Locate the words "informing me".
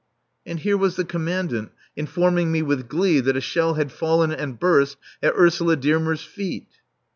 1.95-2.63